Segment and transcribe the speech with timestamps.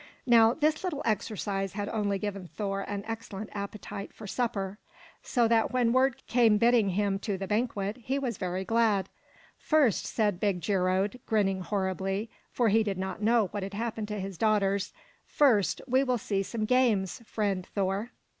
[0.25, 4.79] Now this little exercise had only given Thor an excellent appetite for supper.
[5.21, 9.09] So that when word came bidding him to the banquet, he was very glad.
[9.59, 14.19] "First," said big Geirröd, grinning horribly, for he did not know what had happened to
[14.19, 14.91] his daughters,
[15.27, 18.09] "first we will see some games, friend Thor."